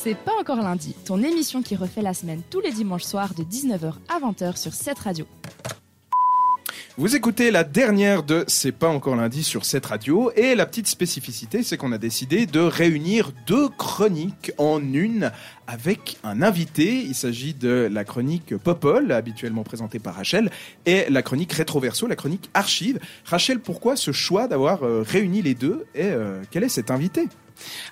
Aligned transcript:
C'est 0.00 0.14
pas 0.14 0.32
encore 0.40 0.62
lundi, 0.62 0.94
ton 1.04 1.20
émission 1.24 1.60
qui 1.60 1.74
refait 1.74 2.02
la 2.02 2.14
semaine 2.14 2.40
tous 2.50 2.60
les 2.60 2.70
dimanches 2.70 3.02
soirs 3.02 3.34
de 3.34 3.42
19h 3.42 3.94
à 4.08 4.20
20h 4.20 4.56
sur 4.56 4.72
cette 4.72 5.00
radio. 5.00 5.26
Vous 6.96 7.16
écoutez 7.16 7.50
la 7.50 7.64
dernière 7.64 8.22
de 8.22 8.44
C'est 8.46 8.70
pas 8.70 8.88
encore 8.88 9.16
lundi 9.16 9.42
sur 9.42 9.64
cette 9.64 9.86
radio 9.86 10.30
et 10.36 10.54
la 10.54 10.66
petite 10.66 10.86
spécificité 10.86 11.64
c'est 11.64 11.76
qu'on 11.76 11.90
a 11.90 11.98
décidé 11.98 12.46
de 12.46 12.60
réunir 12.60 13.32
deux 13.48 13.68
chroniques 13.70 14.52
en 14.56 14.80
une 14.80 15.32
avec 15.66 16.18
un 16.22 16.42
invité. 16.42 17.02
Il 17.02 17.16
s'agit 17.16 17.54
de 17.54 17.88
la 17.90 18.04
chronique 18.04 18.56
Popol, 18.56 19.10
habituellement 19.10 19.64
présentée 19.64 19.98
par 19.98 20.14
Rachel, 20.14 20.52
et 20.86 21.06
la 21.10 21.22
chronique 21.22 21.52
Rétroverso, 21.52 22.06
la 22.06 22.16
chronique 22.16 22.50
Archive. 22.54 23.00
Rachel, 23.24 23.58
pourquoi 23.58 23.96
ce 23.96 24.12
choix 24.12 24.46
d'avoir 24.46 24.84
euh, 24.84 25.02
réuni 25.04 25.42
les 25.42 25.54
deux 25.54 25.86
et 25.96 26.04
euh, 26.04 26.40
quel 26.52 26.62
est 26.62 26.68
cet 26.68 26.92
invité? 26.92 27.28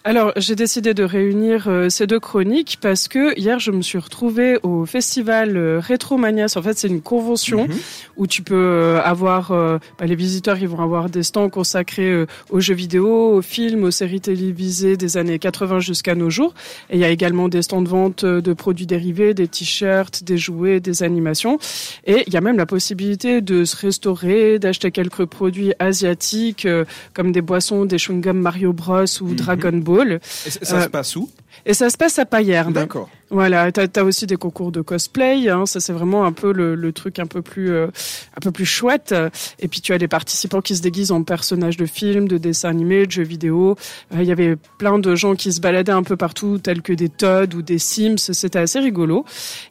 Alors, 0.05 0.33
j'ai 0.37 0.55
décidé 0.55 0.95
de 0.95 1.03
réunir 1.03 1.65
euh, 1.67 1.89
ces 1.89 2.07
deux 2.07 2.21
chroniques 2.21 2.79
parce 2.81 3.09
que 3.09 3.37
hier, 3.39 3.59
je 3.59 3.73
me 3.73 3.83
suis 3.83 3.99
retrouvée 3.99 4.59
au 4.63 4.87
festival 4.87 5.57
euh, 5.57 5.81
Retromanias. 5.81 6.55
En 6.57 6.63
fait, 6.63 6.79
c'est 6.79 6.89
une 6.89 7.03
convention 7.03 7.67
mhm. 7.67 7.75
où 8.17 8.27
tu 8.29 8.43
peux 8.43 8.55
euh, 8.55 9.03
avoir, 9.03 9.51
bah, 9.51 10.07
les 10.07 10.15
visiteurs, 10.15 10.59
ils 10.59 10.69
vont 10.69 10.81
avoir 10.81 11.11
des 11.11 11.23
stands 11.23 11.49
consacrés 11.49 12.25
aux 12.51 12.61
jeux 12.61 12.75
vidéo, 12.75 13.35
aux 13.35 13.43
films, 13.43 13.85
aux 13.85 13.91
séries 13.91 14.21
télévisées 14.21 14.97
des 14.97 15.17
années 15.17 15.39
80 15.39 15.81
jusqu'à 15.81 16.15
nos 16.15 16.31
jours. 16.31 16.55
Et 16.91 16.97
il 16.97 17.01
y 17.01 17.05
a 17.05 17.11
également 17.11 17.49
des 17.49 17.63
stands 17.63 17.83
de 17.83 17.89
vente 17.89 18.25
de 18.25 18.53
produits 18.53 18.87
dérivés, 18.87 19.35
des 19.35 19.49
t-shirts, 19.49 20.23
des 20.25 20.39
jouets, 20.39 20.81
des 20.81 21.03
animations. 21.03 21.59
Et 22.05 22.23
il 22.27 22.33
y 22.33 22.37
a 22.37 22.41
même 22.41 22.57
la 22.57 22.67
possibilité 22.67 23.41
de 23.41 23.65
se 23.65 23.77
restaurer, 23.77 24.59
d'acheter 24.59 24.91
quelques 24.91 25.25
produits 25.25 25.73
asiatiques 25.79 26.67
comme 27.13 27.33
des 27.33 27.43
boissons, 27.43 27.85
des 27.85 27.99
chewing-gums 27.99 28.41
Mario 28.41 28.73
Bros 28.73 29.05
ou 29.21 29.35
Dragon 29.57 29.79
Dragon 29.79 29.85
Ball. 29.85 30.21
Et 30.47 30.51
ça 30.51 30.65
se 30.65 30.75
euh, 30.75 30.89
passe 30.89 31.17
où? 31.17 31.31
et 31.65 31.75
ça 31.75 31.91
se 31.91 31.97
passe 31.97 32.19
à 32.19 32.27
Payerne. 32.27 32.73
D'accord. 32.73 33.09
Voilà, 33.31 33.73
t'as 33.73 33.89
as 33.97 34.05
aussi 34.05 34.27
des 34.27 34.37
concours 34.37 34.71
de 34.71 34.81
cosplay. 34.83 35.49
Hein, 35.49 35.67
ça 35.67 35.81
c'est 35.81 35.93
vraiment 35.93 36.25
un 36.25 36.33
peu 36.33 36.53
le, 36.53 36.75
le, 36.77 36.93
truc 36.93 37.19
un 37.19 37.27
peu 37.27 37.43
plus 37.43 37.73
euh, 37.73 37.89
un 38.37 38.41
peu 38.41 38.53
plus 38.53 38.67
chouette. 38.67 39.15
Et 39.59 39.67
puis 39.67 39.81
tu 39.81 39.93
as 39.93 39.99
des 39.99 40.07
participants 40.07 40.61
qui 40.61 40.77
se 40.77 40.83
déguisent 40.83 41.11
en 41.11 41.23
personnages 41.25 41.77
de 41.77 41.87
films, 41.87 42.29
de 42.29 42.39
dessins 42.39 42.69
animés, 42.69 43.07
de 43.07 43.11
jeux 43.11 43.25
vidéo. 43.25 43.77
Euh, 44.15 44.23
il 44.23 44.29
y 44.29 44.33
avait 44.33 44.57
plein 44.79 44.99
de 44.99 45.15
gens 45.17 45.35
qui 45.35 45.53
se 45.53 45.61
baladaient 45.61 45.93
un 45.93 46.05
peu 46.05 46.17
partout, 46.17 46.59
tels 46.59 46.83
que 46.83 46.93
des 46.93 47.09
Todd 47.09 47.55
ou 47.55 47.63
des 47.63 47.79
Sims. 47.79 48.19
C'était 48.19 48.61
assez 48.61 48.79
rigolo. 48.79 49.25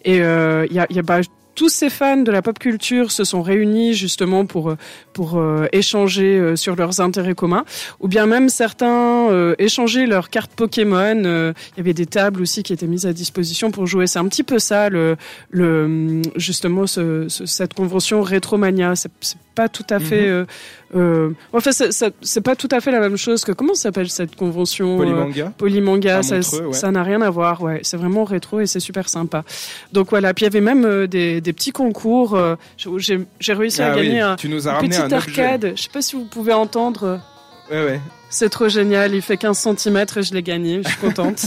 Et 0.04 0.18
il 0.18 0.74
y 0.74 0.80
a, 0.80 0.88
y 0.90 1.00
a 1.00 1.02
bah, 1.02 1.22
tous 1.56 1.70
ces 1.70 1.90
fans 1.90 2.18
de 2.18 2.32
la 2.32 2.42
pop 2.42 2.60
culture 2.60 3.12
se 3.12 3.24
sont 3.24 3.42
réunis 3.42 3.94
justement 3.94 4.46
pour 4.46 4.72
euh, 4.72 4.78
pour 5.14 5.38
euh, 5.38 5.68
échanger 5.72 6.38
euh, 6.38 6.56
sur 6.56 6.76
leurs 6.76 7.00
intérêts 7.00 7.36
communs, 7.36 7.64
ou 8.00 8.08
bien 8.08 8.26
même 8.26 8.50
certains 8.50 9.30
euh, 9.32 9.56
échanger 9.58 10.06
leurs 10.06 10.30
cartes 10.30 10.52
Pokémon. 10.56 11.16
Il 11.16 11.78
y 11.78 11.80
avait 11.80 11.94
des 11.94 12.06
tables 12.06 12.42
aussi 12.42 12.64
qui 12.64 12.74
étaient 12.74 12.88
mises 12.88 13.06
à 13.06 13.14
disposition 13.14 13.72
pour 13.72 13.88
jouer. 13.88 14.08
C'est 14.08 14.20
un 14.20 14.28
petit 14.28 14.44
peu 14.44 14.60
ça 14.60 14.90
le, 14.90 15.16
le 15.50 16.22
justement 16.36 16.86
ce, 16.86 17.28
cette 17.30 17.74
convention 17.74 18.22
Rétromania. 18.22 18.96
C'est 18.96 19.12
pas 19.56 19.70
tout 19.70 19.88
à 19.90 20.00
fait. 20.00 20.30
Mhm. 20.30 20.46
Euh, 20.96 21.32
enfin, 21.54 21.72
c'est 21.72 22.42
pas 22.42 22.56
tout 22.56 22.70
à 22.72 22.80
fait 22.80 22.92
la 22.92 23.00
même 23.00 23.18
chose 23.18 23.44
que 23.44 23.52
comment 23.52 23.76
s'appelle 23.76 24.10
cette 24.10 24.36
convention 24.36 24.98
Polymanga. 24.98 25.54
Polymanga, 25.58 26.22
ça 26.24 26.92
n'a 26.92 27.04
rien 27.04 27.22
à 27.22 27.30
voir. 27.30 27.62
Ouais, 27.62 27.80
c'est 27.84 27.98
vraiment 27.98 28.24
rétro 28.24 28.60
et 28.60 28.66
c'est 28.66 28.80
super 28.80 29.10
sympa. 29.10 29.44
Donc 29.94 30.10
voilà. 30.10 30.34
Puis 30.34 30.44
il 30.44 30.48
y 30.48 30.52
avait 30.56 30.62
même 30.62 31.08
des, 31.08 31.42
des 31.42 31.54
petits 31.54 31.72
concours. 31.72 32.40
J'ai 32.78 33.54
réussi 33.54 33.82
à 33.82 33.92
ah 33.92 33.96
gagner 33.96 34.22
un, 34.22 34.36
tu 34.36 34.50
nous 34.50 34.68
as 34.68 34.74
ramené 34.74 34.96
un 34.96 35.12
arcade. 35.12 35.74
Je 35.76 35.82
sais 35.84 35.90
pas 35.92 36.02
si 36.02 36.16
vous 36.16 36.26
pouvez 36.26 36.54
entendre. 36.54 37.20
Ouais, 37.72 37.84
ouais. 37.84 38.02
C'est 38.30 38.50
trop 38.50 38.68
génial, 38.68 39.16
il 39.16 39.22
fait 39.22 39.38
15 39.38 39.58
cm 39.78 39.98
et 39.98 40.22
je 40.22 40.34
l'ai 40.34 40.44
gagné, 40.44 40.82
je 40.84 40.90
suis 40.90 40.98
contente. 40.98 41.46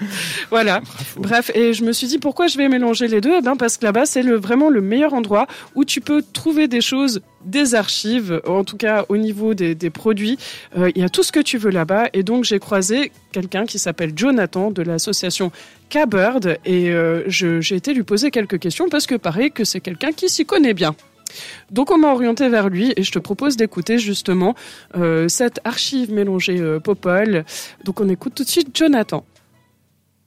voilà. 0.50 0.82
Bref, 1.16 1.50
et 1.54 1.72
je 1.72 1.82
me 1.82 1.92
suis 1.92 2.06
dit 2.08 2.18
pourquoi 2.18 2.46
je 2.46 2.58
vais 2.58 2.68
mélanger 2.68 3.08
les 3.08 3.22
deux? 3.22 3.36
Eh 3.38 3.40
ben 3.40 3.56
Parce 3.56 3.78
que 3.78 3.86
là-bas, 3.86 4.04
c'est 4.04 4.22
le, 4.22 4.36
vraiment 4.36 4.68
le 4.68 4.82
meilleur 4.82 5.14
endroit 5.14 5.46
où 5.74 5.84
tu 5.84 6.00
peux 6.00 6.22
trouver 6.34 6.68
des 6.68 6.82
choses, 6.82 7.22
des 7.44 7.74
archives, 7.74 8.42
en 8.46 8.64
tout 8.64 8.76
cas 8.76 9.06
au 9.08 9.16
niveau 9.16 9.54
des, 9.54 9.74
des 9.74 9.88
produits. 9.88 10.36
Euh, 10.76 10.90
il 10.94 11.00
y 11.00 11.04
a 11.04 11.08
tout 11.08 11.22
ce 11.22 11.32
que 11.32 11.40
tu 11.40 11.56
veux 11.56 11.70
là-bas. 11.70 12.10
Et 12.12 12.22
donc, 12.22 12.44
j'ai 12.44 12.58
croisé 12.58 13.12
quelqu'un 13.32 13.64
qui 13.64 13.78
s'appelle 13.78 14.12
Jonathan 14.14 14.70
de 14.70 14.82
l'association 14.82 15.50
K-Bird 15.88 16.58
et 16.66 16.90
euh, 16.90 17.22
j'ai 17.28 17.76
été 17.76 17.94
lui 17.94 18.02
poser 18.02 18.30
quelques 18.30 18.58
questions 18.58 18.88
parce 18.90 19.06
que 19.06 19.14
pareil 19.14 19.52
que 19.52 19.64
c'est 19.64 19.80
quelqu'un 19.80 20.12
qui 20.12 20.28
s'y 20.28 20.44
connaît 20.44 20.74
bien. 20.74 20.94
Donc 21.70 21.90
on 21.90 21.98
m'a 21.98 22.12
orienté 22.12 22.48
vers 22.48 22.68
lui 22.68 22.92
et 22.96 23.02
je 23.02 23.12
te 23.12 23.18
propose 23.18 23.56
d'écouter 23.56 23.98
justement 23.98 24.54
euh, 24.96 25.28
cette 25.28 25.60
archive 25.64 26.12
mélangée 26.12 26.60
euh, 26.60 26.80
Popol. 26.80 27.44
Donc 27.84 28.00
on 28.00 28.08
écoute 28.08 28.34
tout 28.34 28.44
de 28.44 28.48
suite 28.48 28.76
Jonathan. 28.76 29.24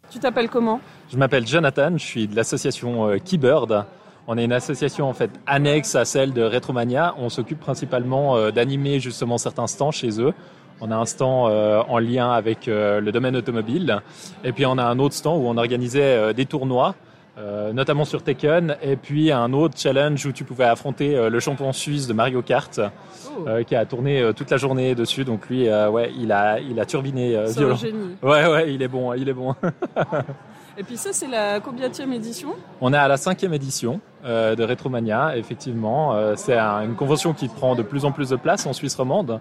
Tu 0.09 0.19
t'appelles 0.19 0.49
comment? 0.49 0.81
Je 1.11 1.17
m'appelle 1.17 1.47
Jonathan, 1.47 1.97
je 1.97 2.03
suis 2.03 2.27
de 2.27 2.35
l'association 2.35 3.09
euh, 3.09 3.17
Keybird. 3.17 3.85
On 4.27 4.37
est 4.37 4.45
une 4.45 4.53
association 4.53 5.09
en 5.09 5.13
fait 5.13 5.31
annexe 5.47 5.95
à 5.95 6.05
celle 6.05 6.33
de 6.33 6.43
Retromania. 6.43 7.15
On 7.17 7.29
s'occupe 7.29 7.59
principalement 7.59 8.37
euh, 8.37 8.51
d'animer 8.51 8.99
justement 8.99 9.37
certains 9.37 9.67
stands 9.67 9.91
chez 9.91 10.21
eux. 10.21 10.33
On 10.81 10.91
a 10.91 10.95
un 10.95 11.05
stand 11.05 11.51
en 11.89 11.99
lien 11.99 12.31
avec 12.31 12.67
le 12.67 13.09
domaine 13.11 13.35
automobile 13.35 14.01
et 14.45 14.53
puis 14.53 14.65
on 14.65 14.77
a 14.77 14.83
un 14.85 14.97
autre 14.97 15.13
stand 15.13 15.43
où 15.43 15.45
on 15.45 15.57
organisait 15.57 16.33
des 16.33 16.45
tournois 16.45 16.95
euh, 17.39 17.71
notamment 17.71 18.03
sur 18.03 18.21
Tekken, 18.21 18.75
et 18.81 18.97
puis 18.97 19.31
un 19.31 19.53
autre 19.53 19.75
challenge 19.77 20.25
où 20.25 20.33
tu 20.33 20.43
pouvais 20.43 20.65
affronter 20.65 21.15
euh, 21.15 21.29
le 21.29 21.39
champion 21.39 21.71
suisse 21.71 22.05
de 22.05 22.11
Mario 22.11 22.41
Kart, 22.41 22.81
oh. 22.81 23.47
euh, 23.47 23.63
qui 23.63 23.75
a 23.75 23.85
tourné 23.85 24.31
toute 24.35 24.51
la 24.51 24.57
journée 24.57 24.93
dessus. 24.93 25.23
Donc 25.23 25.47
lui, 25.47 25.69
ouais, 25.69 26.11
il 26.17 26.33
a, 26.33 26.59
il 26.59 26.77
a 26.81 26.85
turbiné 26.85 27.41
violent. 27.47 27.75
génie. 27.75 28.17
Ouais, 28.21 28.45
ouais, 28.45 28.73
il 28.73 28.81
est 28.81 28.89
bon, 28.89 29.13
il 29.13 29.29
est 29.29 29.33
bon. 29.33 29.55
et 30.77 30.83
puis 30.83 30.97
ça, 30.97 31.13
c'est 31.13 31.27
la 31.27 31.61
combienième 31.61 32.11
édition? 32.11 32.55
On 32.81 32.91
est 32.91 32.97
à 32.97 33.07
la 33.07 33.15
cinquième 33.15 33.53
édition 33.53 34.01
de 34.25 34.61
Retromania, 34.61 35.37
effectivement. 35.37 36.35
c'est 36.35 36.57
une 36.57 36.95
convention 36.95 37.33
qui 37.33 37.47
prend 37.47 37.75
de 37.75 37.83
plus 37.83 38.03
en 38.03 38.11
plus 38.11 38.29
de 38.29 38.35
place 38.35 38.65
en 38.65 38.73
Suisse 38.73 38.95
romande. 38.95 39.39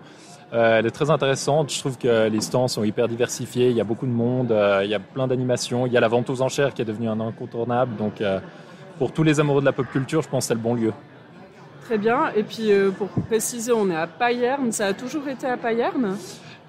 Euh, 0.53 0.79
elle 0.79 0.87
est 0.87 0.91
très 0.91 1.11
intéressante. 1.11 1.73
Je 1.73 1.79
trouve 1.79 1.99
que 1.99 2.29
les 2.29 2.41
stands 2.41 2.69
sont 2.69 2.85
hyper 2.85 3.09
diversifiés. 3.09 3.71
Il 3.71 3.77
y 3.77 3.81
a 3.81 3.85
beaucoup 3.85 4.07
de 4.07 4.13
monde. 4.13 4.51
Euh, 4.53 4.83
il 4.85 4.91
y 4.91 4.95
a 4.95 5.01
plein 5.01 5.27
d'animations. 5.27 5.87
Il 5.87 5.93
y 5.93 5.97
a 5.97 6.01
la 6.01 6.09
vente 6.09 6.31
aux 6.31 6.41
enchères 6.41 6.73
qui 6.73 6.83
est 6.83 6.87
devenue 6.87 7.09
un 7.09 7.21
incontournable. 7.21 7.97
Donc, 7.97 8.21
euh, 8.21 8.41
pour 8.99 9.13
tous 9.13 9.23
les 9.23 9.41
amoureux 9.41 9.61
de 9.61 9.67
la 9.67 9.73
pop 9.73 9.87
culture, 9.91 10.23
je 10.23 10.29
pense 10.29 10.45
que 10.45 10.49
c'est 10.49 10.55
le 10.55 10.61
bon 10.61 10.75
lieu. 10.75 10.93
Très 11.85 11.99
bien. 11.99 12.31
Et 12.37 12.43
puis, 12.43 12.71
pour 12.99 13.09
préciser, 13.09 13.73
on 13.73 13.91
est 13.91 13.97
à 13.97 14.07
Payerne. 14.07 14.73
Ça 14.73 14.87
a 14.87 14.93
toujours 14.93 15.27
été 15.29 15.47
à 15.47 15.57
Payerne? 15.57 16.17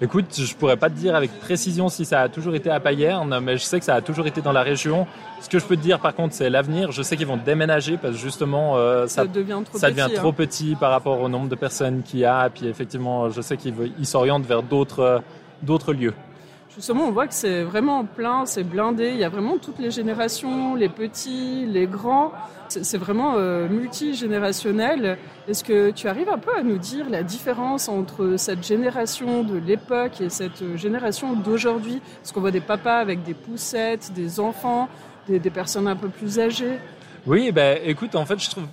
Écoute, 0.02 0.34
je 0.34 0.54
pourrais 0.54 0.78
pas 0.78 0.88
te 0.88 0.94
dire 0.94 1.14
avec 1.14 1.30
précision 1.40 1.90
si 1.90 2.06
ça 2.06 2.22
a 2.22 2.28
toujours 2.30 2.54
été 2.54 2.70
à 2.70 2.80
Payerne, 2.80 3.38
mais 3.40 3.58
je 3.58 3.64
sais 3.64 3.78
que 3.78 3.84
ça 3.84 3.96
a 3.96 4.00
toujours 4.00 4.26
été 4.26 4.40
dans 4.40 4.52
la 4.52 4.62
région. 4.62 5.06
Ce 5.42 5.48
que 5.50 5.58
je 5.58 5.64
peux 5.66 5.76
te 5.76 5.82
dire 5.82 6.00
par 6.00 6.14
contre, 6.14 6.34
c'est 6.34 6.48
l'avenir. 6.48 6.90
Je 6.90 7.02
sais 7.02 7.18
qu'ils 7.18 7.26
vont 7.26 7.36
déménager 7.36 7.98
parce 7.98 8.14
que 8.14 8.20
justement, 8.20 8.78
euh, 8.78 9.06
ça, 9.06 9.26
devient 9.26 9.60
trop, 9.62 9.76
ça 9.76 9.88
petit, 9.88 10.00
devient 10.00 10.14
trop 10.14 10.30
hein. 10.30 10.34
petit 10.34 10.74
par 10.74 10.90
rapport 10.90 11.20
au 11.20 11.28
nombre 11.28 11.48
de 11.50 11.54
personnes 11.54 12.02
qu'il 12.02 12.20
y 12.20 12.24
a. 12.24 12.46
Et 12.46 12.50
puis 12.50 12.66
effectivement, 12.66 13.28
je 13.28 13.42
sais 13.42 13.58
qu'ils 13.58 13.74
s'orientent 14.04 14.46
vers 14.46 14.62
d'autres 14.62 15.22
d'autres 15.62 15.92
lieux. 15.92 16.14
Justement, 16.76 17.06
on 17.06 17.10
voit 17.10 17.26
que 17.26 17.34
c'est 17.34 17.64
vraiment 17.64 18.04
plein, 18.04 18.46
c'est 18.46 18.62
blindé. 18.62 19.10
Il 19.10 19.16
y 19.16 19.24
a 19.24 19.28
vraiment 19.28 19.58
toutes 19.58 19.80
les 19.80 19.90
générations, 19.90 20.76
les 20.76 20.88
petits, 20.88 21.66
les 21.66 21.88
grands. 21.88 22.30
C'est 22.68 22.96
vraiment 22.96 23.34
euh, 23.36 23.68
multigénérationnel. 23.68 25.18
Est-ce 25.48 25.64
que 25.64 25.90
tu 25.90 26.06
arrives 26.06 26.28
un 26.28 26.38
peu 26.38 26.54
à 26.54 26.62
nous 26.62 26.78
dire 26.78 27.10
la 27.10 27.24
différence 27.24 27.88
entre 27.88 28.36
cette 28.36 28.64
génération 28.64 29.42
de 29.42 29.56
l'époque 29.56 30.20
et 30.20 30.28
cette 30.28 30.76
génération 30.76 31.32
d'aujourd'hui? 31.34 32.00
Est-ce 32.22 32.32
qu'on 32.32 32.40
voit 32.40 32.52
des 32.52 32.60
papas 32.60 32.98
avec 32.98 33.24
des 33.24 33.34
poussettes, 33.34 34.12
des 34.14 34.38
enfants, 34.38 34.88
des, 35.28 35.40
personnes 35.50 35.88
un 35.88 35.96
peu 35.96 36.08
plus 36.08 36.38
âgées 36.38 36.78
Oui, 37.26 37.50
ben 37.50 37.80
écoute, 37.84 38.14
en 38.14 38.24
fait, 38.24 38.38
je 38.38 38.48
trouve... 38.48 38.66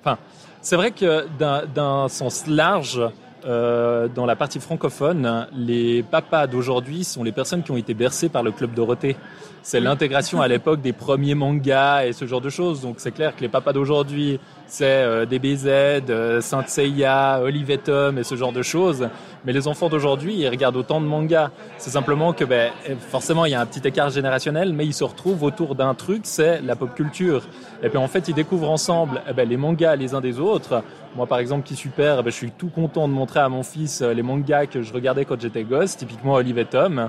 Enfin, 0.00 0.18
c'est 0.62 0.76
vrai 0.76 0.92
que 0.92 1.26
d'un 1.74 2.08
sens 2.08 2.46
large, 2.46 3.02
euh, 3.44 4.08
dans 4.08 4.26
la 4.26 4.36
partie 4.36 4.60
francophone, 4.60 5.46
les 5.54 6.02
papas 6.02 6.46
d'aujourd'hui 6.46 7.04
sont 7.04 7.22
les 7.22 7.32
personnes 7.32 7.62
qui 7.62 7.70
ont 7.70 7.76
été 7.76 7.94
bercées 7.94 8.28
par 8.28 8.42
le 8.42 8.52
Club 8.52 8.74
Dorothée. 8.74 9.16
C'est 9.62 9.80
l'intégration 9.80 10.40
à 10.40 10.48
l'époque 10.48 10.80
des 10.80 10.92
premiers 10.92 11.34
mangas 11.34 12.06
et 12.06 12.12
ce 12.12 12.26
genre 12.26 12.40
de 12.40 12.50
choses. 12.50 12.80
Donc 12.80 12.96
c'est 12.98 13.12
clair 13.12 13.36
que 13.36 13.40
les 13.40 13.48
papas 13.48 13.72
d'aujourd'hui, 13.72 14.40
c'est 14.70 14.84
euh, 14.84 15.26
DBZ, 15.26 15.66
euh, 16.10 16.40
Saint 16.40 16.64
Seiya, 16.64 17.40
Olivet 17.42 17.78
Tom 17.78 18.18
et 18.18 18.22
ce 18.22 18.36
genre 18.36 18.52
de 18.52 18.62
choses. 18.62 19.08
Mais 19.44 19.52
les 19.52 19.66
enfants 19.66 19.88
d'aujourd'hui, 19.88 20.36
ils 20.36 20.48
regardent 20.48 20.76
autant 20.76 21.00
de 21.00 21.06
mangas. 21.06 21.50
C'est 21.76 21.90
simplement 21.90 22.32
que 22.32 22.44
ben, 22.44 22.70
forcément, 23.10 23.46
il 23.46 23.50
y 23.50 23.54
a 23.54 23.60
un 23.60 23.66
petit 23.66 23.86
écart 23.86 24.10
générationnel, 24.10 24.72
mais 24.72 24.86
ils 24.86 24.94
se 24.94 25.02
retrouvent 25.02 25.42
autour 25.42 25.74
d'un 25.74 25.94
truc, 25.94 26.20
c'est 26.22 26.60
la 26.62 26.76
pop 26.76 26.94
culture. 26.94 27.42
Et 27.82 27.88
puis 27.88 27.98
en 27.98 28.06
fait, 28.06 28.28
ils 28.28 28.34
découvrent 28.34 28.70
ensemble 28.70 29.22
eh 29.28 29.32
ben, 29.32 29.48
les 29.48 29.56
mangas 29.56 29.96
les 29.96 30.14
uns 30.14 30.20
des 30.20 30.38
autres. 30.38 30.84
Moi, 31.16 31.26
par 31.26 31.40
exemple, 31.40 31.66
qui 31.66 31.74
suis 31.74 31.90
père, 31.90 32.18
eh 32.20 32.22
ben, 32.22 32.30
je 32.30 32.36
suis 32.36 32.52
tout 32.52 32.68
content 32.68 33.08
de 33.08 33.12
montrer 33.12 33.40
à 33.40 33.48
mon 33.48 33.64
fils 33.64 34.02
euh, 34.02 34.14
les 34.14 34.22
mangas 34.22 34.66
que 34.66 34.82
je 34.82 34.92
regardais 34.92 35.24
quand 35.24 35.40
j'étais 35.40 35.64
gosse, 35.64 35.96
typiquement 35.96 36.34
Olivet 36.34 36.66
Tom, 36.66 37.08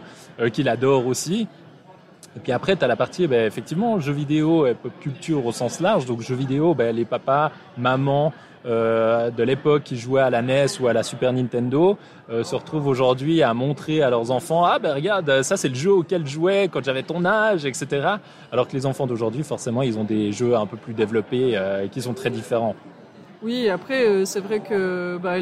qu'il 0.52 0.68
adore 0.68 1.06
aussi. 1.06 1.48
Et 2.36 2.39
puis 2.39 2.51
après, 2.51 2.75
tu 2.75 2.83
as 2.86 2.88
la 2.88 2.95
partie, 2.95 3.28
ben, 3.28 3.45
effectivement, 3.45 4.00
jeux 4.00 4.13
vidéo 4.13 4.66
et 4.66 4.74
pop 4.74 4.92
culture 5.00 5.45
au 5.45 5.51
sens 5.51 5.80
large. 5.80 6.06
Donc 6.06 6.22
jeux 6.22 6.36
vidéo, 6.36 6.74
ben, 6.74 6.95
les 6.95 7.06
papas, 7.06 7.51
mamans, 7.78 8.33
euh, 8.66 9.31
de 9.31 9.42
l'époque 9.42 9.81
qui 9.81 9.98
jouaient 9.98 10.22
à 10.22 10.30
la 10.30 10.44
NES 10.44 10.68
ou 10.80 10.88
à 10.88 10.94
la 10.94 11.01
Super 11.01 11.33
Nintendo 11.33 11.98
euh, 12.30 12.44
se 12.44 12.54
retrouvent 12.54 12.86
aujourd'hui 12.86 13.42
à 13.42 13.56
montrer 13.56 14.04
à 14.04 14.12
leurs 14.12 14.30
enfants 14.30 14.66
ah 14.66 14.78
ben 14.78 14.94
regarde 14.94 15.42
ça 15.42 15.57
c'est 15.57 15.69
le 15.69 15.74
jeu 15.74 15.92
auquel 15.92 16.28
je 16.28 16.33
jouais 16.33 16.69
quand 16.72 16.83
j'avais 16.83 17.01
ton 17.01 17.25
âge 17.25 17.66
etc 17.66 18.18
alors 18.51 18.68
que 18.68 18.74
les 18.74 18.86
enfants 18.86 19.07
d'aujourd'hui 19.07 19.42
forcément 19.42 19.81
ils 19.81 19.98
ont 19.98 20.04
des 20.04 20.31
jeux 20.31 20.56
un 20.56 20.68
peu 20.68 20.77
plus 20.77 20.94
développés 20.94 21.54
euh, 21.57 21.88
qui 21.88 22.04
sont 22.04 22.13
très 22.13 22.30
différents 22.30 22.75
oui, 23.43 23.69
après, 23.69 24.05
euh, 24.05 24.25
c'est 24.25 24.39
vrai 24.39 24.59
que 24.59 25.17
bah, 25.17 25.35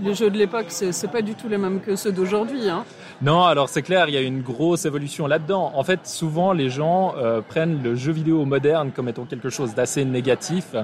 les 0.00 0.14
jeux 0.14 0.28
de 0.28 0.36
l'époque, 0.36 0.66
c'est 0.68 1.10
pas 1.10 1.22
du 1.22 1.34
tout 1.34 1.48
les 1.48 1.58
mêmes 1.58 1.80
que 1.80 1.94
ceux 1.94 2.10
d'aujourd'hui. 2.10 2.68
Hein. 2.68 2.84
Non, 3.22 3.44
alors 3.44 3.68
c'est 3.68 3.82
clair, 3.82 4.08
il 4.08 4.14
y 4.14 4.16
a 4.16 4.22
une 4.22 4.42
grosse 4.42 4.86
évolution 4.86 5.28
là-dedans. 5.28 5.70
En 5.74 5.84
fait, 5.84 6.06
souvent, 6.06 6.52
les 6.52 6.68
gens 6.68 7.14
euh, 7.16 7.40
prennent 7.40 7.80
le 7.82 7.94
jeu 7.94 8.10
vidéo 8.10 8.44
moderne 8.44 8.90
comme 8.90 9.08
étant 9.08 9.24
quelque 9.24 9.50
chose 9.50 9.74
d'assez 9.74 10.04
négatif 10.04 10.74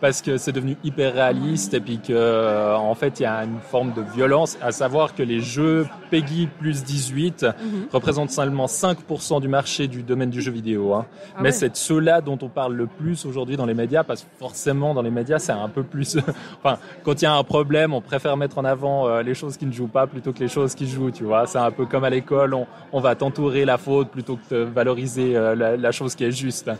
parce 0.00 0.20
que 0.22 0.36
c'est 0.36 0.52
devenu 0.52 0.76
hyper 0.84 1.14
réaliste 1.14 1.74
et 1.74 1.80
puis 1.80 1.98
que 1.98 2.12
euh, 2.12 2.76
en 2.76 2.94
fait 2.94 3.20
il 3.20 3.22
y 3.22 3.26
a 3.26 3.44
une 3.44 3.60
forme 3.60 3.92
de 3.92 4.02
violence 4.02 4.58
à 4.60 4.72
savoir 4.72 5.14
que 5.14 5.22
les 5.22 5.40
jeux 5.40 5.86
Peggy 6.10 6.46
plus 6.46 6.84
18 6.84 7.44
mhm. 7.44 7.86
représentent 7.92 8.30
seulement 8.30 8.66
5% 8.66 9.40
du 9.40 9.48
marché 9.48 9.88
du 9.88 10.02
domaine 10.02 10.30
du 10.30 10.42
jeu 10.42 10.52
vidéo 10.52 10.92
hein. 10.94 11.06
ah 11.36 11.40
mais 11.42 11.52
c'est 11.52 11.74
ceux-là 11.76 12.20
dont 12.20 12.38
on 12.42 12.48
parle 12.48 12.74
le 12.74 12.86
plus 12.86 13.24
aujourd'hui 13.24 13.56
dans 13.56 13.66
les 13.66 13.74
médias 13.74 14.04
parce 14.04 14.22
que 14.22 14.28
forcément 14.38 14.92
dans 14.92 15.02
les 15.02 15.10
médias 15.10 15.38
c'est 15.38 15.52
un 15.52 15.68
peu 15.68 15.82
plus 15.82 16.18
enfin 16.62 16.78
quand 17.02 17.22
il 17.22 17.24
y 17.24 17.28
a 17.28 17.34
un 17.34 17.44
problème 17.44 17.94
on 17.94 18.02
préfère 18.02 18.36
mettre 18.36 18.58
en 18.58 18.64
avant 18.64 19.08
euh, 19.08 19.22
les 19.22 19.34
choses 19.34 19.56
qui 19.56 19.66
ne 19.66 19.72
jouent 19.72 19.86
pas 19.86 20.06
plutôt 20.06 20.32
que 20.32 20.40
les 20.40 20.48
choses 20.48 20.74
qui 20.74 20.88
jouent 20.88 21.10
tu 21.10 21.24
vois 21.24 21.46
c'est 21.46 21.58
un 21.58 21.70
peu 21.70 21.86
comme 21.86 22.04
à 22.04 22.10
l'école 22.10 22.54
on, 22.54 22.66
on 22.92 23.00
va 23.00 23.14
t'entourer 23.14 23.64
la 23.64 23.78
faute 23.78 24.10
plutôt 24.10 24.36
que 24.36 24.54
de 24.54 24.58
valoriser 24.64 25.36
euh, 25.36 25.54
la, 25.54 25.76
la 25.76 25.92
chose 25.92 26.14
qui 26.14 26.24
est 26.24 26.32
juste 26.32 26.70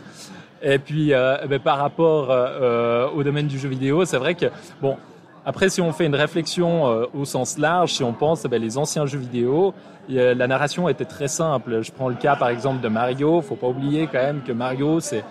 et 0.61 0.79
puis, 0.79 1.13
euh, 1.13 1.37
ben, 1.47 1.59
par 1.59 1.77
rapport 1.77 2.27
euh, 2.29 3.09
au 3.09 3.23
domaine 3.23 3.47
du 3.47 3.59
jeu 3.59 3.69
vidéo, 3.69 4.05
c'est 4.05 4.17
vrai 4.17 4.35
que, 4.35 4.47
bon, 4.81 4.97
après, 5.45 5.69
si 5.69 5.81
on 5.81 5.93
fait 5.93 6.05
une 6.05 6.15
réflexion 6.15 6.87
euh, 6.87 7.05
au 7.13 7.25
sens 7.25 7.57
large, 7.57 7.93
si 7.93 8.03
on 8.03 8.13
pense, 8.13 8.43
ben, 8.43 8.61
les 8.61 8.77
anciens 8.77 9.05
jeux 9.05 9.19
vidéo, 9.19 9.73
la 10.09 10.47
narration 10.47 10.87
était 10.87 11.05
très 11.05 11.27
simple. 11.27 11.83
Je 11.83 11.91
prends 11.91 12.07
le 12.07 12.15
cas, 12.15 12.37
par 12.37 12.49
exemple, 12.49 12.81
de 12.81 12.87
Mario. 12.87 13.41
Faut 13.41 13.55
pas 13.55 13.67
oublier 13.67 14.07
quand 14.07 14.21
même 14.21 14.41
que 14.41 14.53
Mario, 14.53 15.01
c'est 15.01 15.23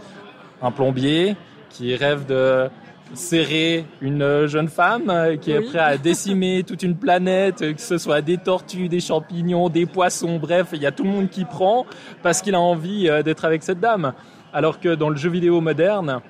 un 0.60 0.70
plombier 0.70 1.34
qui 1.70 1.94
rêve 1.96 2.26
de 2.26 2.68
serrer 3.14 3.86
une 4.02 4.46
jeune 4.46 4.68
femme 4.68 5.38
qui 5.40 5.52
est 5.52 5.62
prêt 5.62 5.78
à 5.78 5.96
décimer 5.96 6.62
toute 6.62 6.82
une 6.82 6.96
planète, 6.96 7.60
que 7.74 7.80
ce 7.80 7.96
soit 7.96 8.20
des 8.20 8.36
tortues, 8.36 8.88
des 8.88 9.00
champignons, 9.00 9.70
des 9.70 9.86
poissons, 9.86 10.36
bref, 10.36 10.68
il 10.74 10.82
y 10.82 10.86
a 10.86 10.92
tout 10.92 11.04
le 11.04 11.10
monde 11.10 11.30
qui 11.30 11.46
prend 11.46 11.86
parce 12.22 12.42
qu'il 12.42 12.54
a 12.54 12.60
envie 12.60 13.08
d'être 13.24 13.46
avec 13.46 13.62
cette 13.62 13.80
dame. 13.80 14.12
Alors 14.56 14.80
que 14.80 14.94
dans 14.94 15.10
le 15.10 15.16
jeu 15.16 15.28
vidéo 15.28 15.60
moderne, 15.60 16.22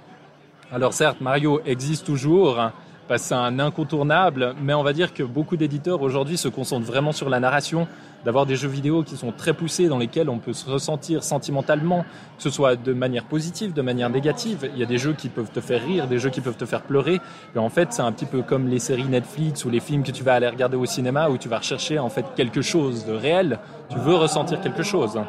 alors 0.72 0.92
certes, 0.94 1.20
Mario 1.20 1.60
existe 1.64 2.06
toujours, 2.06 2.72
que 3.14 3.16
c'est 3.28 3.34
un 3.34 3.58
incontournable, 3.58 4.54
mais 4.60 4.74
on 4.74 4.82
va 4.82 4.92
dire 4.92 5.14
que 5.14 5.22
beaucoup 5.22 5.56
d'éditeurs 5.56 6.02
aujourd'hui 6.02 6.36
se 6.36 6.48
concentrent 6.48 6.86
vraiment 6.86 7.12
sur 7.12 7.28
la 7.28 7.40
narration, 7.40 7.86
d'avoir 8.24 8.44
des 8.44 8.56
jeux 8.56 8.68
vidéo 8.68 9.04
qui 9.04 9.16
sont 9.16 9.30
très 9.30 9.54
poussés, 9.54 9.86
dans 9.86 9.98
lesquels 9.98 10.28
on 10.28 10.38
peut 10.38 10.52
se 10.52 10.68
ressentir 10.68 11.22
sentimentalement, 11.22 12.04
que 12.36 12.42
ce 12.42 12.50
soit 12.50 12.74
de 12.74 12.92
manière 12.92 13.24
positive, 13.24 13.72
de 13.72 13.82
manière 13.82 14.10
négative. 14.10 14.68
Il 14.74 14.80
y 14.80 14.82
a 14.82 14.86
des 14.86 14.98
jeux 14.98 15.12
qui 15.12 15.28
peuvent 15.28 15.50
te 15.50 15.60
faire 15.60 15.84
rire, 15.84 16.08
des 16.08 16.18
jeux 16.18 16.30
qui 16.30 16.40
peuvent 16.40 16.56
te 16.56 16.64
faire 16.64 16.82
pleurer. 16.82 17.20
Et 17.54 17.58
en 17.58 17.68
fait, 17.68 17.92
c'est 17.92 18.02
un 18.02 18.10
petit 18.10 18.26
peu 18.26 18.42
comme 18.42 18.66
les 18.66 18.80
séries 18.80 19.04
Netflix 19.04 19.64
ou 19.64 19.70
les 19.70 19.80
films 19.80 20.02
que 20.02 20.10
tu 20.10 20.24
vas 20.24 20.34
aller 20.34 20.48
regarder 20.48 20.76
au 20.76 20.86
cinéma, 20.86 21.28
où 21.28 21.38
tu 21.38 21.48
vas 21.48 21.58
rechercher 21.58 22.00
en 22.00 22.08
fait 22.08 22.24
quelque 22.34 22.62
chose 22.62 23.06
de 23.06 23.12
réel. 23.12 23.60
Tu 23.90 23.98
veux 23.98 24.16
ressentir 24.16 24.60
quelque 24.60 24.82
chose. 24.82 25.20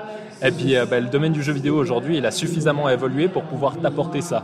Et 0.42 0.52
puis, 0.52 0.76
euh, 0.76 0.86
bah, 0.86 1.00
le 1.00 1.08
domaine 1.08 1.34
du 1.34 1.44
jeu 1.44 1.54
vidéo 1.54 1.78
aujourd'hui, 1.78 2.18
il 2.18 2.26
a 2.26 2.32
suffisamment 2.32 2.90
évolué 2.90 3.28
pour 3.28 3.44
pouvoir 3.44 3.78
t'apporter 3.78 4.22
ça. 4.22 4.44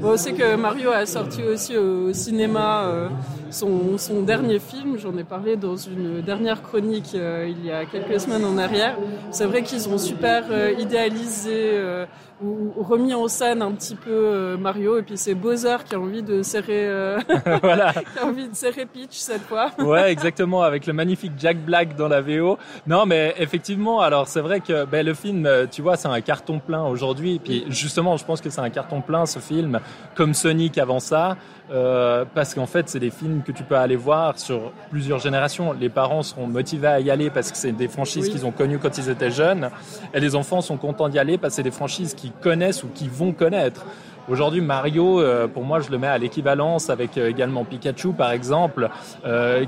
Bon, 0.00 0.16
c'est 0.16 0.32
que 0.32 0.56
Mario 0.56 0.90
a 0.90 1.06
sorti 1.06 1.42
aussi 1.42 1.76
au 1.76 2.12
cinéma 2.12 2.84
euh, 2.84 3.08
son, 3.50 3.98
son, 3.98 4.22
dernier 4.22 4.58
film. 4.58 4.98
J'en 4.98 5.16
ai 5.16 5.24
parlé 5.24 5.56
dans 5.56 5.76
une 5.76 6.20
dernière 6.20 6.62
chronique 6.62 7.12
euh, 7.14 7.48
il 7.48 7.64
y 7.64 7.70
a 7.70 7.84
quelques 7.84 8.20
semaines 8.20 8.44
en 8.44 8.58
arrière. 8.58 8.96
C'est 9.30 9.46
vrai 9.46 9.62
qu'ils 9.62 9.88
ont 9.88 9.98
super 9.98 10.44
idéalisé 10.78 12.06
ou, 12.42 12.72
remis 12.82 13.14
en 13.14 13.28
scène 13.28 13.62
un 13.62 13.72
petit 13.72 13.94
peu 13.94 14.10
euh, 14.10 14.56
Mario 14.56 14.98
et 14.98 15.02
puis 15.02 15.16
c'est 15.16 15.34
Bowser 15.34 15.76
qui 15.88 15.94
a 15.94 16.00
envie 16.00 16.22
de 16.22 16.42
serrer 16.42 16.86
euh, 16.86 17.18
voilà. 17.62 17.92
qui 17.92 18.18
a 18.18 18.26
envie 18.26 18.48
de 18.48 18.54
serrer 18.54 18.86
Peach 18.86 19.12
cette 19.12 19.42
fois. 19.42 19.70
ouais, 19.78 20.12
exactement 20.12 20.62
avec 20.62 20.86
le 20.86 20.92
magnifique 20.92 21.32
Jack 21.38 21.58
Black 21.58 21.96
dans 21.96 22.08
la 22.08 22.20
VO. 22.20 22.58
Non, 22.86 23.06
mais 23.06 23.34
effectivement, 23.38 24.00
alors 24.00 24.28
c'est 24.28 24.40
vrai 24.40 24.60
que 24.60 24.84
ben, 24.84 25.04
le 25.04 25.14
film 25.14 25.46
euh, 25.46 25.66
tu 25.70 25.82
vois, 25.82 25.96
c'est 25.96 26.08
un 26.08 26.20
carton 26.20 26.58
plein 26.58 26.84
aujourd'hui 26.84 27.40
puis 27.42 27.64
justement, 27.68 28.16
je 28.16 28.24
pense 28.24 28.40
que 28.40 28.50
c'est 28.50 28.60
un 28.60 28.70
carton 28.70 29.00
plein 29.00 29.24
ce 29.24 29.38
film 29.38 29.80
comme 30.14 30.34
Sonic 30.34 30.78
avant 30.78 31.00
ça. 31.00 31.36
Euh, 31.70 32.24
parce 32.32 32.54
qu'en 32.54 32.66
fait, 32.66 32.88
c'est 32.88 33.00
des 33.00 33.10
films 33.10 33.35
que 33.42 33.52
tu 33.52 33.62
peux 33.62 33.76
aller 33.76 33.96
voir 33.96 34.38
sur 34.38 34.72
plusieurs 34.90 35.18
générations. 35.18 35.72
Les 35.72 35.88
parents 35.88 36.22
seront 36.22 36.46
motivés 36.46 36.88
à 36.88 37.00
y 37.00 37.10
aller 37.10 37.30
parce 37.30 37.50
que 37.50 37.56
c'est 37.56 37.72
des 37.72 37.88
franchises 37.88 38.28
qu'ils 38.28 38.46
ont 38.46 38.52
connues 38.52 38.78
quand 38.78 38.98
ils 38.98 39.08
étaient 39.08 39.30
jeunes, 39.30 39.70
et 40.14 40.20
les 40.20 40.34
enfants 40.34 40.60
sont 40.60 40.76
contents 40.76 41.08
d'y 41.08 41.18
aller 41.18 41.38
parce 41.38 41.52
que 41.52 41.56
c'est 41.56 41.62
des 41.62 41.70
franchises 41.70 42.14
qu'ils 42.14 42.32
connaissent 42.32 42.82
ou 42.82 42.88
qu'ils 42.88 43.10
vont 43.10 43.32
connaître. 43.32 43.84
Aujourd'hui, 44.28 44.60
Mario, 44.60 45.20
euh, 45.20 45.46
pour 45.46 45.62
moi, 45.62 45.78
je 45.78 45.88
le 45.88 45.98
mets 45.98 46.08
à 46.08 46.18
l'équivalence 46.18 46.90
avec 46.90 47.16
euh, 47.16 47.30
également 47.30 47.64
Pikachu, 47.64 48.12
par 48.12 48.32
exemple, 48.32 48.88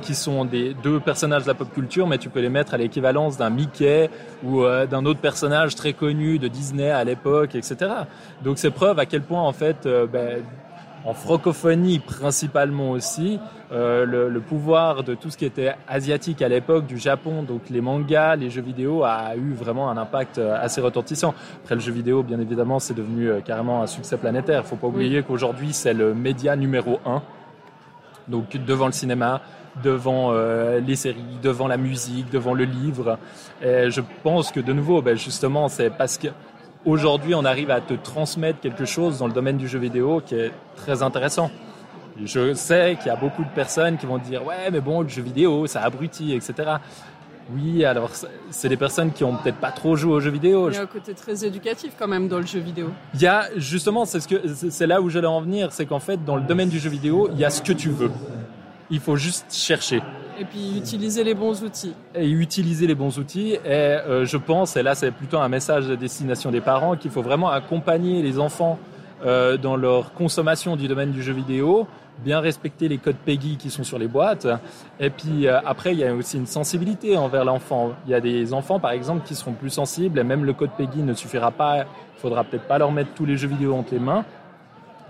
qui 0.02 0.14
sont 0.16 0.44
des 0.44 0.74
deux 0.74 0.98
personnages 0.98 1.42
de 1.42 1.48
la 1.48 1.54
pop 1.54 1.72
culture, 1.72 2.08
mais 2.08 2.18
tu 2.18 2.28
peux 2.28 2.40
les 2.40 2.48
mettre 2.48 2.74
à 2.74 2.76
l'équivalence 2.76 3.36
d'un 3.36 3.50
Mickey 3.50 4.10
ou 4.44 4.62
d'un 4.62 5.04
autre 5.04 5.20
personnage 5.20 5.74
très 5.74 5.92
connu 5.92 6.38
de 6.38 6.48
Disney 6.48 6.90
à 6.90 7.04
l'époque, 7.04 7.54
etc. 7.54 7.76
Donc, 8.42 8.58
c'est 8.58 8.70
preuve 8.70 8.98
à 8.98 9.06
quel 9.06 9.22
point, 9.22 9.42
en 9.42 9.52
fait, 9.52 9.88
ben, 10.12 10.42
en 11.04 11.14
francophonie 11.14 11.98
principalement 11.98 12.90
aussi, 12.90 13.38
euh, 13.72 14.04
le, 14.04 14.28
le, 14.28 14.40
pouvoir 14.40 15.04
de 15.04 15.14
tout 15.14 15.30
ce 15.30 15.36
qui 15.36 15.44
était 15.44 15.74
asiatique 15.86 16.42
à 16.42 16.48
l'époque, 16.48 16.86
du 16.86 16.98
Japon, 16.98 17.42
donc 17.42 17.68
les 17.70 17.80
mangas, 17.80 18.36
les 18.36 18.50
jeux 18.50 18.62
vidéo, 18.62 19.04
a 19.04 19.36
eu 19.36 19.52
vraiment 19.52 19.90
un 19.90 19.96
impact 19.96 20.38
euh, 20.38 20.56
assez 20.60 20.80
retentissant. 20.80 21.34
Après 21.62 21.74
le 21.74 21.80
jeu 21.80 21.92
vidéo, 21.92 22.22
bien 22.22 22.40
évidemment, 22.40 22.78
c'est 22.78 22.94
devenu 22.94 23.28
euh, 23.28 23.40
carrément 23.40 23.82
un 23.82 23.86
succès 23.86 24.16
planétaire. 24.16 24.62
Il 24.64 24.68
faut 24.68 24.76
pas 24.76 24.86
oublier 24.86 25.22
qu'aujourd'hui, 25.22 25.72
c'est 25.72 25.94
le 25.94 26.14
média 26.14 26.56
numéro 26.56 26.98
un. 27.06 27.22
Donc 28.26 28.56
devant 28.56 28.86
le 28.86 28.92
cinéma, 28.92 29.40
devant 29.82 30.32
euh, 30.32 30.80
les 30.80 30.96
séries, 30.96 31.38
devant 31.42 31.68
la 31.68 31.76
musique, 31.76 32.30
devant 32.30 32.54
le 32.54 32.64
livre. 32.64 33.18
Et 33.62 33.90
je 33.90 34.00
pense 34.22 34.50
que 34.50 34.60
de 34.60 34.72
nouveau, 34.72 35.02
ben 35.02 35.16
justement, 35.16 35.68
c'est 35.68 35.90
parce 35.90 36.18
que 36.18 36.28
aujourd'hui 36.84 37.34
on 37.34 37.44
arrive 37.44 37.70
à 37.70 37.80
te 37.80 37.94
transmettre 37.94 38.60
quelque 38.60 38.84
chose 38.84 39.18
dans 39.18 39.26
le 39.26 39.32
domaine 39.32 39.56
du 39.56 39.68
jeu 39.68 39.78
vidéo 39.78 40.22
qui 40.24 40.34
est 40.34 40.52
très 40.76 41.02
intéressant. 41.02 41.50
Je 42.24 42.52
sais 42.54 42.96
qu'il 42.96 43.06
y 43.06 43.10
a 43.10 43.16
beaucoup 43.16 43.44
de 43.44 43.50
personnes 43.50 43.96
qui 43.96 44.06
vont 44.06 44.18
dire 44.18 44.44
ouais 44.44 44.70
mais 44.72 44.80
bon 44.80 45.02
le 45.02 45.08
jeu 45.08 45.22
vidéo 45.22 45.66
ça 45.66 45.82
abrutit 45.82 46.34
etc. 46.34 46.76
Oui 47.54 47.84
alors 47.84 48.10
c'est 48.50 48.68
des 48.68 48.76
personnes 48.76 49.12
qui 49.12 49.24
ont 49.24 49.36
peut-être 49.36 49.58
pas 49.58 49.70
trop 49.70 49.96
joué 49.96 50.12
au 50.12 50.20
jeu 50.20 50.30
vidéo. 50.30 50.68
Il 50.70 50.74
y 50.74 50.78
a 50.78 50.82
un 50.82 50.86
côté 50.86 51.14
très 51.14 51.44
éducatif 51.44 51.94
quand 51.98 52.08
même 52.08 52.28
dans 52.28 52.38
le 52.38 52.46
jeu 52.46 52.60
vidéo. 52.60 52.90
Il 53.14 53.22
y 53.22 53.26
a 53.26 53.48
justement 53.56 54.04
c'est 54.04 54.20
ce 54.20 54.28
que 54.28 54.42
c'est 54.70 54.86
là 54.86 55.00
où 55.00 55.08
j'allais 55.08 55.26
en 55.26 55.40
venir 55.40 55.72
c'est 55.72 55.86
qu'en 55.86 56.00
fait 56.00 56.24
dans 56.24 56.36
le 56.36 56.42
domaine 56.42 56.68
du 56.68 56.78
jeu 56.78 56.90
vidéo 56.90 57.28
il 57.32 57.38
y 57.38 57.44
a 57.44 57.50
ce 57.50 57.62
que 57.62 57.72
tu 57.72 57.90
veux. 57.90 58.10
Il 58.90 59.00
faut 59.00 59.16
juste 59.16 59.52
chercher. 59.52 60.02
Et 60.40 60.44
puis 60.44 60.78
utiliser 60.78 61.24
les 61.24 61.34
bons 61.34 61.62
outils. 61.64 61.94
Et 62.14 62.28
utiliser 62.30 62.86
les 62.86 62.94
bons 62.94 63.18
outils. 63.18 63.54
Et 63.54 63.68
euh, 63.68 64.24
je 64.24 64.36
pense, 64.36 64.76
et 64.76 64.82
là 64.82 64.94
c'est 64.94 65.10
plutôt 65.10 65.38
un 65.38 65.48
message 65.48 65.86
de 65.86 65.96
destination 65.96 66.50
des 66.50 66.60
parents, 66.60 66.96
qu'il 66.96 67.10
faut 67.10 67.22
vraiment 67.22 67.50
accompagner 67.50 68.22
les 68.22 68.38
enfants 68.38 68.78
euh, 69.24 69.56
dans 69.56 69.76
leur 69.76 70.12
consommation 70.12 70.76
du 70.76 70.86
domaine 70.86 71.10
du 71.10 71.24
jeu 71.24 71.32
vidéo, 71.32 71.88
bien 72.24 72.38
respecter 72.38 72.86
les 72.86 72.98
codes 72.98 73.16
PEGI 73.16 73.56
qui 73.56 73.68
sont 73.68 73.82
sur 73.82 73.98
les 73.98 74.06
boîtes. 74.06 74.46
Et 75.00 75.10
puis 75.10 75.48
euh, 75.48 75.58
après, 75.66 75.92
il 75.92 75.98
y 75.98 76.04
a 76.04 76.14
aussi 76.14 76.36
une 76.36 76.46
sensibilité 76.46 77.16
envers 77.16 77.44
l'enfant. 77.44 77.94
Il 78.06 78.12
y 78.12 78.14
a 78.14 78.20
des 78.20 78.52
enfants, 78.52 78.78
par 78.78 78.92
exemple, 78.92 79.26
qui 79.26 79.34
seront 79.34 79.52
plus 79.52 79.70
sensibles, 79.70 80.20
et 80.20 80.24
même 80.24 80.44
le 80.44 80.52
code 80.52 80.70
PEGI 80.78 81.02
ne 81.02 81.14
suffira 81.14 81.50
pas. 81.50 81.78
Il 81.78 82.20
faudra 82.20 82.44
peut-être 82.44 82.68
pas 82.68 82.78
leur 82.78 82.92
mettre 82.92 83.10
tous 83.14 83.24
les 83.24 83.36
jeux 83.36 83.48
vidéo 83.48 83.74
entre 83.74 83.92
les 83.92 84.00
mains 84.00 84.24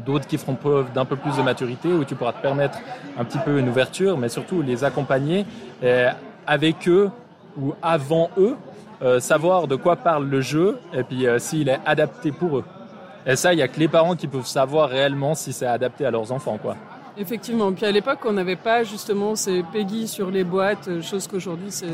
d'autres 0.05 0.26
qui 0.26 0.38
feront 0.38 0.55
preuve 0.55 0.93
d'un 0.93 1.05
peu 1.05 1.17
plus 1.17 1.37
de 1.37 1.43
maturité, 1.43 1.88
où 1.88 2.05
tu 2.05 2.14
pourras 2.14 2.33
te 2.33 2.43
permettre 2.43 2.78
un 3.19 3.25
petit 3.25 3.38
peu 3.38 3.59
une 3.59 3.69
ouverture, 3.69 4.17
mais 4.17 4.28
surtout 4.28 4.62
les 4.62 4.85
accompagner 4.85 5.47
euh, 5.83 6.11
avec 6.47 6.88
eux 6.88 7.11
ou 7.61 7.75
avant 7.83 8.31
eux, 8.38 8.57
euh, 9.02 9.21
savoir 9.21 9.69
de 9.69 9.76
quoi 9.76 9.97
parle 9.97 10.28
le 10.28 10.40
jeu 10.40 10.78
et 10.93 11.02
puis 11.02 11.26
euh, 11.26 11.38
s'il 11.38 11.69
est 11.69 11.81
adapté 11.87 12.33
pour 12.33 12.59
eux. 12.59 12.64
Et 13.26 13.37
ça, 13.37 13.52
il 13.52 13.57
n'y 13.57 13.62
a 13.62 13.69
que 13.69 13.78
les 13.78 13.88
parents 13.88 14.17
qui 14.17 14.26
peuvent 14.26 14.47
savoir 14.47 14.88
réellement 14.88 15.35
si 15.35 15.52
c'est 15.52 15.67
adapté 15.67 16.07
à 16.07 16.11
leurs 16.11 16.33
enfants, 16.33 16.59
quoi. 16.61 16.76
Effectivement. 17.17 17.73
Puis 17.73 17.85
à 17.85 17.90
l'époque, 17.90 18.21
on 18.25 18.33
n'avait 18.33 18.57
pas 18.57 18.85
justement 18.85 19.35
ces 19.35 19.64
Peggy 19.73 20.07
sur 20.07 20.31
les 20.31 20.45
boîtes, 20.45 21.02
chose 21.02 21.26
qu'aujourd'hui 21.26 21.71
c'est 21.71 21.87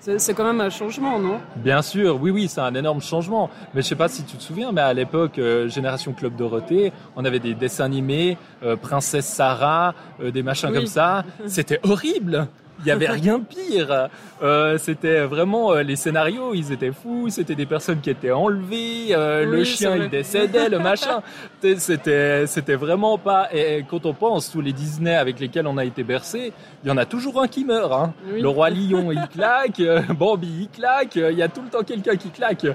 c'est 0.00 0.34
quand 0.34 0.44
même 0.44 0.60
un 0.60 0.70
changement, 0.70 1.18
non? 1.18 1.38
Bien 1.56 1.82
sûr, 1.82 2.20
oui, 2.20 2.30
oui, 2.30 2.48
c'est 2.48 2.60
un 2.60 2.74
énorme 2.74 3.00
changement. 3.00 3.50
Mais 3.74 3.82
je 3.82 3.88
sais 3.88 3.96
pas 3.96 4.08
si 4.08 4.24
tu 4.24 4.36
te 4.36 4.42
souviens, 4.42 4.72
mais 4.72 4.80
à 4.80 4.94
l'époque, 4.94 5.38
euh, 5.38 5.68
Génération 5.68 6.12
Club 6.12 6.36
Dorothée, 6.36 6.92
on 7.16 7.24
avait 7.24 7.40
des 7.40 7.54
dessins 7.54 7.84
animés, 7.84 8.36
euh, 8.62 8.76
Princesse 8.76 9.26
Sarah, 9.26 9.94
euh, 10.22 10.30
des 10.30 10.42
machins 10.42 10.72
comme 10.72 10.86
ça. 10.86 11.24
C'était 11.46 11.80
horrible. 11.82 12.48
Il 12.80 12.86
y 12.86 12.90
avait 12.90 13.08
rien 13.08 13.38
de 13.38 13.44
pire. 13.44 14.08
Euh, 14.42 14.78
c'était 14.78 15.22
vraiment 15.24 15.72
euh, 15.72 15.82
les 15.82 15.96
scénarios, 15.96 16.54
ils 16.54 16.70
étaient 16.72 16.92
fous. 16.92 17.28
C'était 17.28 17.54
des 17.56 17.66
personnes 17.66 18.00
qui 18.00 18.10
étaient 18.10 18.30
enlevées, 18.30 19.08
euh, 19.10 19.44
le 19.44 19.64
chien 19.64 19.96
il 19.96 20.08
décédait, 20.08 20.68
le 20.68 20.78
machin. 20.78 21.22
C'était 21.78 22.46
c'était 22.46 22.76
vraiment 22.76 23.18
pas. 23.18 23.48
Et 23.52 23.84
quand 23.88 24.06
on 24.06 24.14
pense 24.14 24.50
tous 24.52 24.60
les 24.60 24.72
Disney 24.72 25.14
avec 25.16 25.40
lesquels 25.40 25.66
on 25.66 25.76
a 25.76 25.84
été 25.84 26.04
bercé, 26.04 26.52
il 26.84 26.88
y 26.88 26.90
en 26.92 26.96
a 26.96 27.04
toujours 27.04 27.42
un 27.42 27.48
qui 27.48 27.64
meurt. 27.64 27.92
Hein. 27.92 28.12
Oui. 28.32 28.40
Le 28.40 28.48
roi 28.48 28.70
lion 28.70 29.10
il 29.10 29.26
claque, 29.32 29.80
euh, 29.80 30.00
Bambi 30.16 30.48
il 30.62 30.68
claque. 30.68 31.16
euh, 31.16 31.32
Il 31.32 31.38
y 31.38 31.42
a 31.42 31.48
tout 31.48 31.62
le 31.62 31.68
temps 31.68 31.82
quelqu'un 31.82 32.14
qui 32.16 32.30
claque. 32.30 32.64
Et 32.64 32.72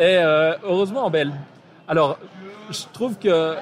euh, 0.00 0.52
heureusement, 0.64 1.08
ben, 1.08 1.32
alors 1.88 2.18
je 2.70 2.82
trouve 2.92 3.16
que 3.18 3.54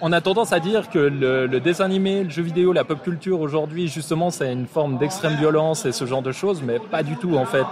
on 0.00 0.12
a 0.12 0.20
tendance 0.20 0.52
à 0.52 0.60
dire 0.60 0.90
que 0.90 0.98
le, 0.98 1.46
le 1.46 1.60
dessin 1.60 1.84
animé, 1.84 2.24
le 2.24 2.30
jeu 2.30 2.42
vidéo, 2.42 2.72
la 2.72 2.84
pop 2.84 3.02
culture 3.02 3.40
aujourd'hui, 3.40 3.88
justement, 3.88 4.30
c'est 4.30 4.52
une 4.52 4.66
forme 4.66 4.98
d'extrême 4.98 5.36
violence 5.36 5.86
et 5.86 5.92
ce 5.92 6.04
genre 6.04 6.22
de 6.22 6.32
choses, 6.32 6.62
mais 6.62 6.78
pas 6.78 7.02
du 7.02 7.16
tout 7.16 7.36
en 7.36 7.46
fait. 7.46 7.66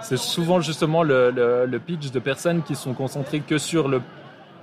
C'est 0.00 0.18
souvent 0.18 0.60
justement 0.60 1.02
le, 1.02 1.30
le, 1.30 1.66
le 1.66 1.78
pitch 1.78 2.10
de 2.10 2.18
personnes 2.18 2.62
qui 2.62 2.74
sont 2.74 2.94
concentrées 2.94 3.40
que 3.40 3.58
sur 3.58 3.88
le 3.88 4.02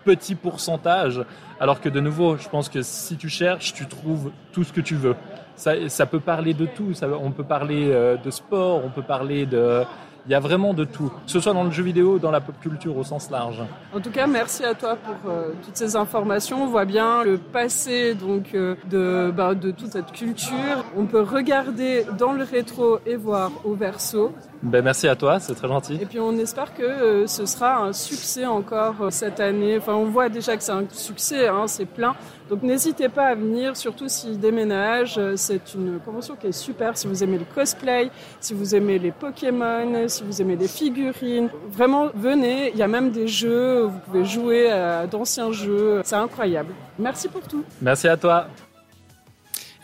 petit 0.05 0.35
pourcentage, 0.35 1.21
alors 1.59 1.81
que 1.81 1.89
de 1.89 1.99
nouveau, 1.99 2.37
je 2.37 2.47
pense 2.47 2.69
que 2.69 2.81
si 2.81 3.17
tu 3.17 3.29
cherches, 3.29 3.73
tu 3.73 3.85
trouves 3.85 4.31
tout 4.51 4.63
ce 4.63 4.71
que 4.71 4.81
tu 4.81 4.95
veux. 4.95 5.15
Ça, 5.55 5.73
ça 5.89 6.05
peut 6.05 6.21
parler 6.21 6.53
de 6.53 6.65
tout. 6.65 6.93
Ça, 6.93 7.07
on 7.21 7.31
peut 7.31 7.43
parler 7.43 7.89
euh, 7.89 8.15
de 8.15 8.31
sport, 8.31 8.81
on 8.85 8.89
peut 8.89 9.01
parler 9.01 9.45
de. 9.45 9.83
Il 10.25 10.31
y 10.31 10.35
a 10.35 10.39
vraiment 10.39 10.73
de 10.73 10.83
tout, 10.83 11.09
que 11.09 11.31
ce 11.31 11.39
soit 11.39 11.53
dans 11.53 11.63
le 11.63 11.71
jeu 11.71 11.83
vidéo, 11.83 12.19
dans 12.19 12.31
la 12.31 12.41
pop 12.41 12.55
culture 12.61 12.97
au 12.97 13.03
sens 13.03 13.29
large. 13.29 13.61
En 13.93 13.99
tout 13.99 14.11
cas, 14.11 14.27
merci 14.27 14.63
à 14.63 14.73
toi 14.73 14.95
pour 14.95 15.31
euh, 15.31 15.51
toutes 15.63 15.75
ces 15.75 15.95
informations. 15.95 16.63
On 16.63 16.67
voit 16.67 16.85
bien 16.85 17.23
le 17.23 17.37
passé 17.37 18.13
donc 18.15 18.53
euh, 18.53 18.75
de 18.89 19.31
bah, 19.35 19.55
de 19.55 19.71
toute 19.71 19.91
cette 19.91 20.11
culture. 20.11 20.83
On 20.95 21.05
peut 21.05 21.21
regarder 21.21 22.05
dans 22.17 22.33
le 22.33 22.43
rétro 22.43 22.99
et 23.05 23.15
voir 23.15 23.51
au 23.63 23.73
verso. 23.73 24.33
Ben, 24.61 24.83
merci 24.83 25.07
à 25.07 25.15
toi, 25.15 25.39
c'est 25.39 25.55
très 25.55 25.67
gentil. 25.67 25.97
Et 26.01 26.05
puis 26.05 26.19
on 26.19 26.37
espère 26.37 26.73
que 26.73 26.83
euh, 26.83 27.27
ce 27.27 27.45
sera 27.45 27.77
un 27.77 27.93
succès 27.93 28.45
encore 28.45 28.95
cette 29.09 29.39
année. 29.39 29.77
Enfin, 29.77 29.93
on 29.93 30.05
voit 30.05 30.29
déjà 30.29 30.57
que 30.57 30.63
c'est 30.63 30.71
un 30.71 30.83
succès, 30.91 31.47
hein, 31.47 31.65
c'est 31.67 31.85
plein. 31.85 32.15
Donc 32.49 32.63
n'hésitez 32.63 33.09
pas 33.09 33.27
à 33.27 33.35
venir, 33.35 33.77
surtout 33.77 34.09
s'ils 34.09 34.39
déménagent. 34.39 35.19
Euh, 35.19 35.33
C'est 35.35 35.73
une 35.75 35.99
convention 35.99 36.35
qui 36.35 36.47
est 36.47 36.51
super. 36.51 36.97
Si 36.97 37.07
vous 37.07 37.23
aimez 37.23 37.37
le 37.37 37.45
cosplay, 37.45 38.09
si 38.39 38.53
vous 38.53 38.75
aimez 38.75 38.97
les 38.97 39.11
Pokémon, 39.11 40.07
si 40.07 40.23
vous 40.23 40.41
aimez 40.41 40.55
les 40.55 40.67
figurines, 40.67 41.49
vraiment 41.69 42.09
venez. 42.15 42.71
Il 42.71 42.77
y 42.77 42.83
a 42.83 42.87
même 42.87 43.11
des 43.11 43.27
jeux, 43.27 43.83
vous 43.83 43.99
pouvez 43.99 44.25
jouer 44.25 44.71
à 44.71 45.05
d'anciens 45.05 45.51
jeux. 45.51 46.01
C'est 46.03 46.15
incroyable. 46.15 46.73
Merci 46.97 47.27
pour 47.27 47.41
tout. 47.41 47.63
Merci 47.81 48.07
à 48.07 48.17
toi. 48.17 48.47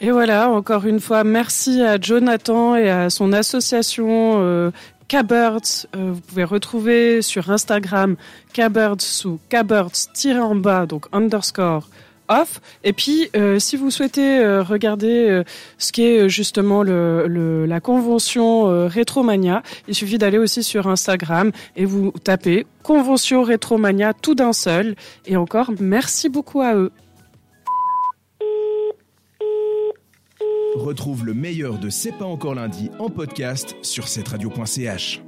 Et 0.01 0.11
voilà, 0.11 0.49
encore 0.49 0.85
une 0.85 0.99
fois, 0.99 1.23
merci 1.23 1.81
à 1.81 1.97
Jonathan 1.99 2.75
et 2.75 2.89
à 2.89 3.09
son 3.09 3.31
association 3.31 4.41
euh. 4.41 4.71
Euh, 5.13 5.61
vous 5.95 6.21
pouvez 6.21 6.43
retrouver 6.43 7.21
sur 7.21 7.49
Instagram 7.51 8.15
K-Birds 8.53 9.01
sous 9.01 9.39
K-Birds-en 9.49 10.55
bas, 10.55 10.85
donc 10.85 11.05
underscore 11.13 11.87
off. 12.27 12.61
Et 12.83 12.93
puis, 12.93 13.29
euh, 13.35 13.59
si 13.59 13.77
vous 13.77 13.91
souhaitez 13.91 14.39
euh, 14.39 14.63
regarder 14.63 15.29
euh, 15.29 15.43
ce 15.77 15.91
qui 15.91 16.03
est 16.03 16.19
euh, 16.21 16.27
justement 16.27 16.83
le, 16.83 17.65
la 17.65 17.79
convention 17.79 18.87
Rétromania, 18.87 19.63
il 19.87 19.95
suffit 19.95 20.17
d'aller 20.17 20.37
aussi 20.37 20.63
sur 20.63 20.87
Instagram 20.87 21.51
et 21.75 21.85
vous 21.85 22.11
tapez 22.23 22.65
Convention 22.83 23.43
Rétromania 23.43 24.13
tout 24.13 24.35
d'un 24.35 24.53
seul. 24.53 24.95
Et 25.25 25.37
encore, 25.37 25.71
merci 25.79 26.29
beaucoup 26.29 26.61
à 26.61 26.75
eux. 26.75 26.91
Retrouve 30.75 31.25
le 31.25 31.33
meilleur 31.33 31.77
de 31.79 31.89
C'est 31.89 32.11
pas 32.11 32.25
encore 32.25 32.55
lundi 32.55 32.91
en 32.99 33.09
podcast 33.09 33.75
sur 33.81 34.07
cetteradio.ch. 34.07 35.21